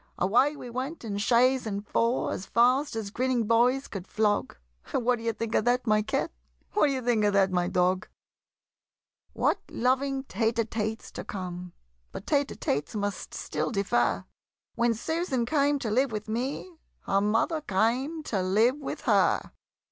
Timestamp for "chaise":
1.19-1.67